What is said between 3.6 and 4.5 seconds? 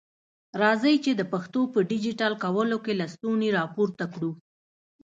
پورته کړو.